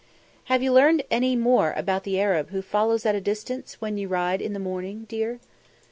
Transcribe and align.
"Have 0.45 0.63
you 0.63 0.73
learned 0.73 1.03
any 1.11 1.35
more 1.35 1.73
about 1.77 2.05
the 2.05 2.19
Arab 2.19 2.49
who 2.49 2.63
follows 2.63 3.05
at 3.05 3.13
a 3.13 3.21
distance 3.21 3.79
when 3.79 3.99
you 3.99 4.07
ride 4.07 4.41
in 4.41 4.53
the 4.53 4.57
morning, 4.59 5.05
dear?" 5.07 5.39